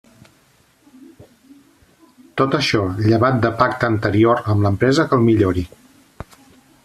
Tot 2.41 2.57
això 2.59 2.81
llevat 3.11 3.39
de 3.45 3.53
pacte 3.61 3.89
anterior 3.95 4.43
amb 4.55 4.67
l'empresa 4.67 5.09
que 5.11 5.17
el 5.21 5.25
millori. 5.27 5.67